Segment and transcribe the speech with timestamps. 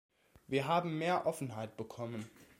[0.47, 2.25] Wir haben mehr Offenheit bekommen.